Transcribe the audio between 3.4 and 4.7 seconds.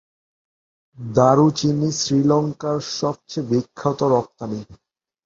বিখ্যাত রপ্তানি।